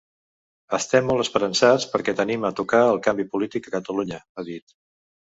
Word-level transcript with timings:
“Estem 0.75 1.03
molt 1.09 1.23
esperançats 1.23 1.85
perquè 1.91 2.15
tenim 2.21 2.47
a 2.49 2.51
tocar 2.59 2.79
el 2.93 2.97
canvi 3.09 3.25
polític 3.35 3.69
a 3.71 3.75
Catalunya”, 3.75 4.19
ha 4.43 4.47
dit. 4.49 4.75